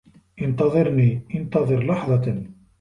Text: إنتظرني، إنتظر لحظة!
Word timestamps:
إنتظرني، 0.41 1.21
إنتظر 1.35 1.83
لحظة! 1.83 2.45